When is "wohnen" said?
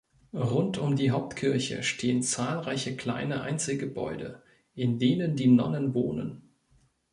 5.93-6.41